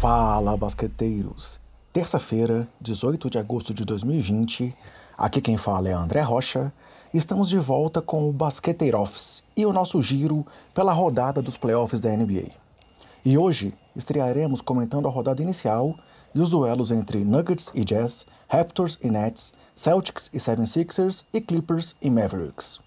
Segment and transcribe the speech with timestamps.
[0.00, 1.58] Fala, basqueteiros!
[1.92, 4.72] Terça-feira, 18 de agosto de 2020,
[5.16, 6.72] aqui quem fala é André Rocha.
[7.12, 12.00] Estamos de volta com o Basqueteiro Office e o nosso giro pela rodada dos playoffs
[12.00, 12.52] da NBA.
[13.24, 15.96] E hoje estrearemos comentando a rodada inicial
[16.32, 21.96] e os duelos entre Nuggets e Jazz, Raptors e Nets, Celtics e 76ers e Clippers
[22.00, 22.78] e Mavericks.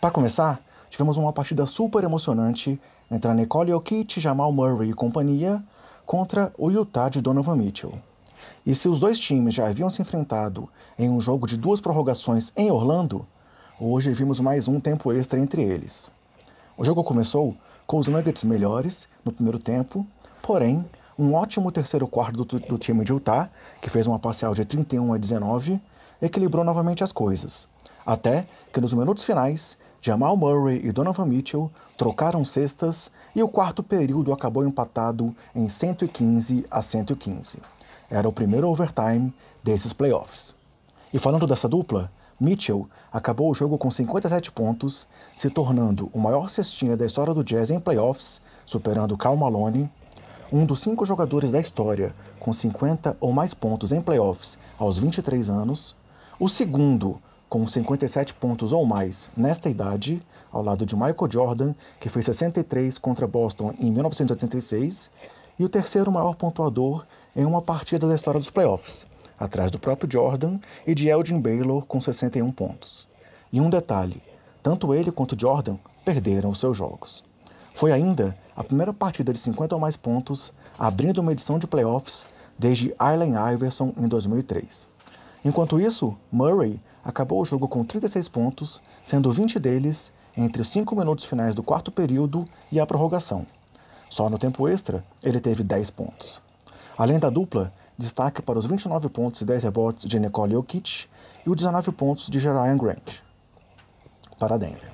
[0.00, 2.80] Para começar, tivemos uma partida super emocionante
[3.10, 5.62] entre a Nicole Jokic, Jamal Murray e companhia
[6.06, 7.92] contra o Utah de Donovan Mitchell.
[8.64, 12.52] E se os dois times já haviam se enfrentado em um jogo de duas prorrogações
[12.56, 13.26] em Orlando,
[13.80, 16.10] hoje vimos mais um tempo extra entre eles.
[16.78, 17.56] O jogo começou
[17.86, 20.06] com os Nuggets melhores no primeiro tempo,
[20.40, 20.84] porém,
[21.18, 25.12] um ótimo terceiro quarto do, do time de Utah, que fez uma parcial de 31
[25.12, 25.80] a 19,
[26.22, 27.68] equilibrou novamente as coisas.
[28.04, 33.82] Até que nos minutos finais, Jamal Murray e Donovan Mitchell trocaram cestas e o quarto
[33.82, 37.58] período acabou empatado em 115 a 115.
[38.08, 39.34] Era o primeiro overtime
[39.64, 40.54] desses playoffs.
[41.12, 46.50] E falando dessa dupla, Mitchell acabou o jogo com 57 pontos, se tornando o maior
[46.50, 49.90] cestinha da história do Jazz em playoffs, superando Cal Malone,
[50.52, 55.50] um dos cinco jogadores da história com 50 ou mais pontos em playoffs aos 23
[55.50, 55.96] anos,
[56.38, 62.08] o segundo com 57 pontos ou mais nesta idade, ao lado de Michael Jordan, que
[62.08, 65.10] fez 63 contra Boston em 1986,
[65.58, 69.06] e o terceiro maior pontuador em uma partida da história dos playoffs,
[69.38, 73.06] atrás do próprio Jordan e de Elgin Baylor com 61 pontos.
[73.52, 74.22] E um detalhe:
[74.62, 77.22] tanto ele quanto Jordan perderam os seus jogos.
[77.74, 82.26] Foi ainda a primeira partida de 50 ou mais pontos, abrindo uma edição de playoffs
[82.58, 84.88] desde Allen Iverson em 2003.
[85.44, 90.96] Enquanto isso, Murray acabou o jogo com 36 pontos, sendo 20 deles entre os 5
[90.96, 93.46] minutos finais do quarto período e a prorrogação.
[94.10, 96.42] Só no tempo extra, ele teve 10 pontos.
[96.98, 101.06] Além da dupla, destaque para os 29 pontos e 10 rebotes de Nicole Jokic
[101.46, 103.20] e os 19 pontos de Jerian Grant
[104.36, 104.92] para Denver.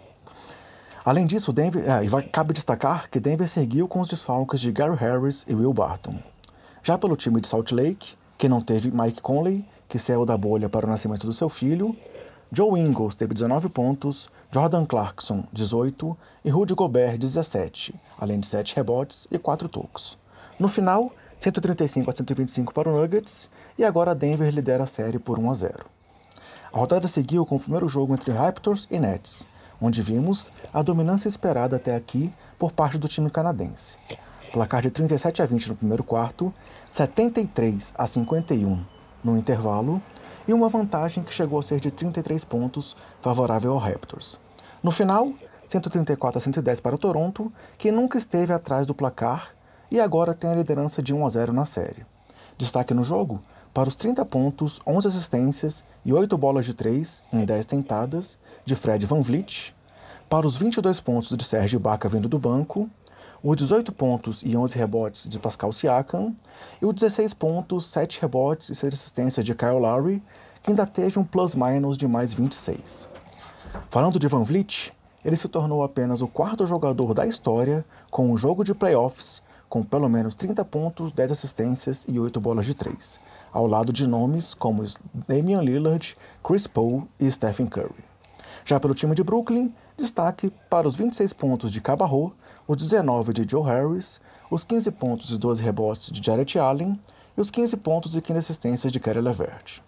[1.05, 5.45] Além disso, Denver, ah, cabe destacar que Denver seguiu com os desfalques de Gary Harris
[5.49, 6.19] e Will Barton.
[6.83, 10.71] Já pelo time de Salt Lake, que não teve Mike Conley que saiu da bolha
[10.71, 11.95] para o nascimento do seu filho.
[12.51, 18.75] Joe Ingles teve 19 pontos, Jordan Clarkson 18 e Rudy Gobert 17, além de 7
[18.75, 20.17] rebotes e 4 tocos.
[20.59, 25.39] No final, 135 a 125 para o Nuggets e agora Denver lidera a série por
[25.39, 25.85] 1 a 0.
[26.73, 29.47] A rodada seguiu com o primeiro jogo entre Raptors e Nets,
[29.79, 33.99] onde vimos a dominância esperada até aqui por parte do time canadense.
[34.55, 36.51] Placar de 37 a 20 no primeiro quarto,
[36.89, 38.92] 73 a 51
[39.23, 40.03] no intervalo
[40.47, 44.39] e uma vantagem que chegou a ser de 33 pontos favorável ao Raptors.
[44.83, 45.33] No final,
[45.69, 49.55] 134 a 110 para Toronto, que nunca esteve atrás do placar
[49.91, 52.05] e agora tem a liderança de 1 a 0 na série.
[52.59, 53.41] Destaque no jogo
[53.73, 58.75] para os 30 pontos, 11 assistências e 8 bolas de 3 em 10 tentadas de
[58.75, 59.75] Fred Van Vliet,
[60.29, 62.89] para os 22 pontos de Sérgio Baca vindo do banco
[63.43, 66.35] os 18 pontos e 11 rebotes de Pascal Siakam
[66.81, 70.23] e os 16 pontos, 7 rebotes e 6 assistências de Kyle Lowry,
[70.63, 73.09] que ainda teve um plus-minus de mais 26.
[73.91, 74.93] Falando de Van Vliet,
[75.25, 79.83] ele se tornou apenas o quarto jogador da história com um jogo de playoffs com
[79.83, 83.19] pelo menos 30 pontos, 10 assistências e 8 bolas de 3,
[83.51, 84.85] ao lado de nomes como
[85.27, 86.15] Damian Lillard,
[86.45, 88.05] Chris Paul e Stephen Curry.
[88.67, 92.35] Já pelo time de Brooklyn, destaque para os 26 pontos de Cabarro
[92.67, 96.99] os 19 de Joe Harris, os 15 pontos e 12 rebotes de Jarrett Allen
[97.37, 99.81] e os 15 pontos e 15 assistências de Kerry Levert.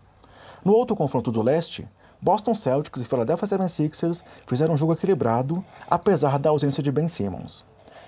[0.64, 1.86] No outro confronto do leste,
[2.20, 7.64] Boston Celtics e Philadelphia 76ers fizeram um jogo equilibrado, apesar da ausência de Ben Simmons.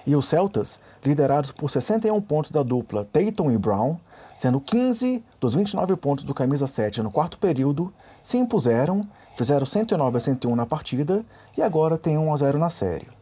[0.07, 3.99] E os Celtas, liderados por 61 pontos da dupla Tatum e Brown,
[4.35, 7.93] sendo 15 dos 29 pontos do camisa 7 no quarto período,
[8.23, 9.07] se impuseram,
[9.37, 11.25] fizeram 109 a 101 na partida
[11.57, 13.16] e agora têm 1 a 0 na série.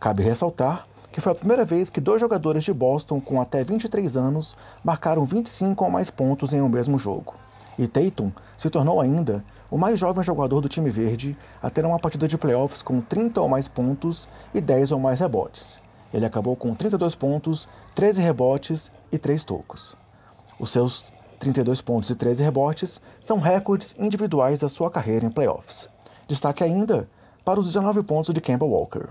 [0.00, 4.16] Cabe ressaltar que foi a primeira vez que dois jogadores de Boston com até 23
[4.16, 7.34] anos marcaram 25 ou mais pontos em um mesmo jogo.
[7.78, 11.98] E Tatum se tornou ainda o mais jovem jogador do time verde a ter uma
[11.98, 15.80] partida de playoffs com 30 ou mais pontos e 10 ou mais rebotes.
[16.12, 19.96] Ele acabou com 32 pontos, 13 rebotes e 3 tocos.
[20.58, 25.88] Os seus 32 pontos e 13 rebotes são recordes individuais da sua carreira em playoffs.
[26.26, 27.08] Destaque ainda
[27.44, 29.08] para os 19 pontos de Campbell Walker.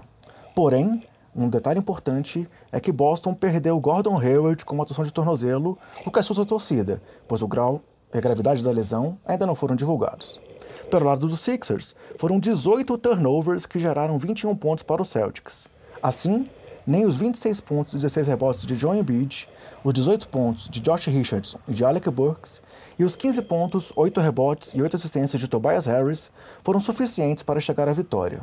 [0.58, 1.04] Porém,
[1.36, 6.10] um detalhe importante é que Boston perdeu Gordon Hayward com uma torção de tornozelo, o
[6.10, 7.80] que assusta a torcida, pois o grau
[8.12, 10.42] e a gravidade da lesão ainda não foram divulgados.
[10.90, 15.68] Pelo lado dos Sixers, foram 18 turnovers que geraram 21 pontos para os Celtics.
[16.02, 16.50] Assim,
[16.88, 19.48] nem os 26 pontos e 16 rebotes de John Embiid,
[19.84, 22.64] os 18 pontos de Josh Richardson e de Alec Burks
[22.98, 26.32] e os 15 pontos, 8 rebotes e 8 assistências de Tobias Harris
[26.64, 28.42] foram suficientes para chegar à vitória.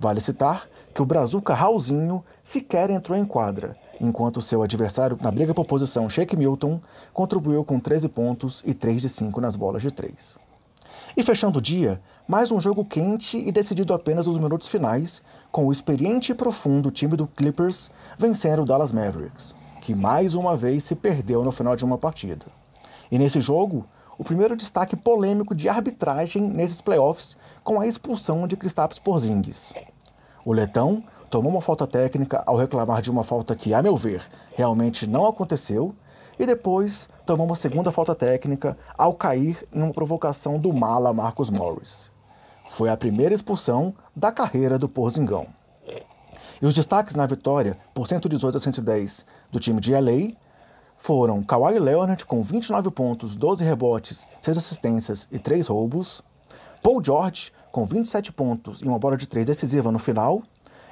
[0.00, 5.54] Vale citar que o Brazuca Raulzinho sequer entrou em quadra, enquanto seu adversário na briga
[5.54, 6.80] por posição, Shake Milton,
[7.12, 10.36] contribuiu com 13 pontos e 3 de 5 nas bolas de 3.
[11.16, 15.66] E fechando o dia, mais um jogo quente e decidido apenas nos minutos finais, com
[15.66, 20.84] o experiente e profundo time do Clippers vencendo o Dallas Mavericks, que mais uma vez
[20.84, 22.46] se perdeu no final de uma partida.
[23.10, 23.86] E nesse jogo,
[24.18, 29.74] o primeiro destaque polêmico de arbitragem nesses playoffs com a expulsão de Kristaps Porzingis.
[30.44, 34.22] O letão tomou uma falta técnica ao reclamar de uma falta que, a meu ver,
[34.54, 35.94] realmente não aconteceu,
[36.38, 41.48] e depois tomou uma segunda falta técnica ao cair em uma provocação do mala Marcos
[41.48, 42.10] Morris.
[42.68, 45.46] Foi a primeira expulsão da carreira do Porzingão.
[46.60, 50.32] E os destaques na vitória por 118 a 110 do time de LA
[50.96, 56.22] foram Kawhi Leonard com 29 pontos, 12 rebotes, 6 assistências e 3 roubos,
[56.82, 60.42] Paul George com 27 pontos e uma bola de 3 decisiva no final,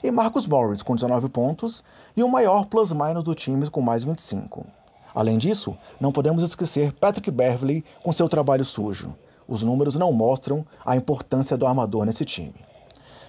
[0.03, 1.83] e Marcus Morris com 19 pontos
[2.17, 4.65] e o maior plus-minus do time com mais 25.
[5.13, 9.15] Além disso, não podemos esquecer Patrick Beverly com seu trabalho sujo.
[9.49, 12.55] Os números não mostram a importância do armador nesse time.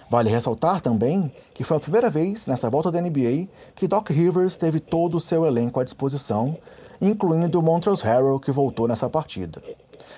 [0.08, 4.56] Vale ressaltar também que foi a primeira vez nessa volta da NBA que Doc Rivers
[4.56, 6.56] teve todo o seu elenco à disposição,
[7.00, 9.60] incluindo o Montrezl Harrell que voltou nessa partida.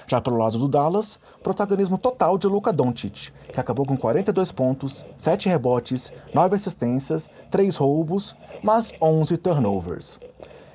[0.06, 5.04] Já pelo lado do Dallas, protagonismo total de Luka Doncic, que acabou com 42 pontos,
[5.16, 10.20] 7 rebotes, 9 assistências, 3 roubos, mas 11 turnovers.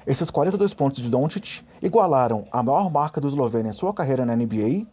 [0.08, 4.36] Esses 42 pontos de Doncic igualaram a maior marca do esloveno em sua carreira na
[4.36, 4.88] NBA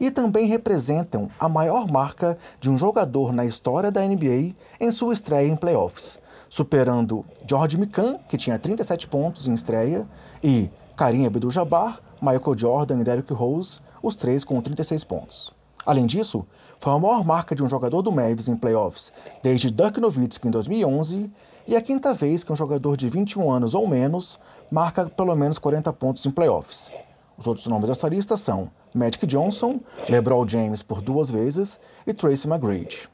[0.00, 5.12] e também representam a maior marca de um jogador na história da NBA em sua
[5.12, 6.18] estreia em playoffs,
[6.48, 10.06] superando George Mikan, que tinha 37 pontos em estreia,
[10.42, 15.52] e Karim Abdul-Jabbar, Michael Jordan e Derrick Rose, os três com 36 pontos.
[15.84, 16.44] Além disso,
[16.78, 19.12] foi a maior marca de um jogador do Mavs em playoffs
[19.42, 21.30] desde Dirk Nowitzki em 2011
[21.66, 24.38] e a quinta vez que um jogador de 21 anos ou menos
[24.70, 26.92] marca pelo menos 40 pontos em playoffs.
[27.36, 32.48] Os outros nomes dessa lista são Magic Johnson, LeBron James por duas vezes e Tracy
[32.48, 33.08] McGrady.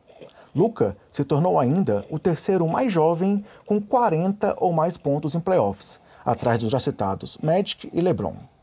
[0.54, 6.00] Luca se tornou ainda o terceiro mais jovem com 40 ou mais pontos em playoffs,
[6.24, 8.53] atrás dos já citados Magic e LeBron.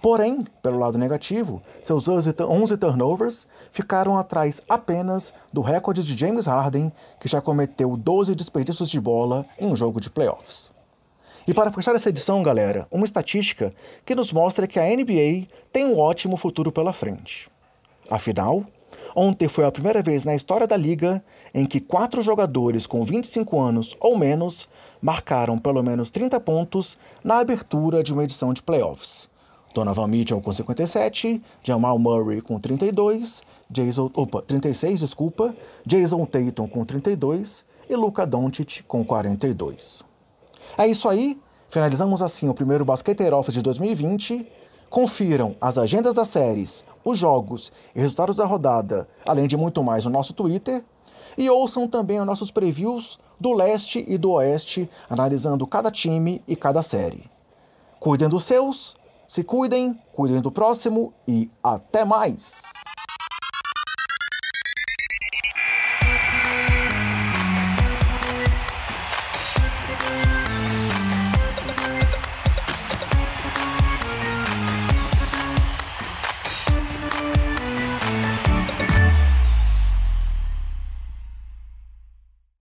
[0.00, 2.32] Porém, pelo lado negativo, seus 11
[2.78, 9.00] turnovers ficaram atrás apenas do recorde de James Harden, que já cometeu 12 desperdícios de
[9.00, 10.70] bola em um jogo de playoffs.
[11.46, 13.72] E para fechar essa edição, galera, uma estatística
[14.04, 17.48] que nos mostra que a NBA tem um ótimo futuro pela frente.
[18.10, 18.64] Afinal,
[19.14, 23.60] ontem foi a primeira vez na história da liga em que quatro jogadores com 25
[23.60, 24.68] anos ou menos
[25.00, 29.28] marcaram pelo menos 30 pontos na abertura de uma edição de playoffs.
[29.76, 36.82] Donovan Mitchell com 57, Jamal Murray com 32, Jason, opa, 36, desculpa, Jason Tatum com
[36.82, 40.02] 32 e Luka Doncic com 42.
[40.78, 41.38] É isso aí.
[41.68, 44.46] Finalizamos assim o primeiro Basqueteiro Office de 2020.
[44.88, 50.06] Confiram as agendas das séries, os jogos e resultados da rodada, além de muito mais
[50.06, 50.82] no nosso Twitter.
[51.36, 56.56] E ouçam também os nossos previews do leste e do oeste, analisando cada time e
[56.56, 57.28] cada série.
[58.00, 58.96] Cuidem dos seus,
[59.28, 62.62] se cuidem, cuidem do próximo e até mais!